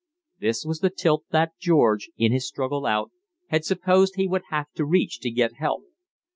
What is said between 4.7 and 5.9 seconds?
to reach to get help.